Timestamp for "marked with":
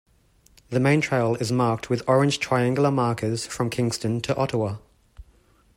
1.51-2.01